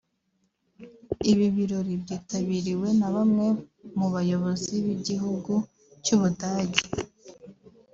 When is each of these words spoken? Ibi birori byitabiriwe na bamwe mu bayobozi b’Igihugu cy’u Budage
Ibi 1.31 1.47
birori 1.55 1.93
byitabiriwe 2.03 2.87
na 2.99 3.09
bamwe 3.15 3.47
mu 3.97 4.07
bayobozi 4.13 4.73
b’Igihugu 4.85 5.53
cy’u 6.03 6.17
Budage 6.21 6.81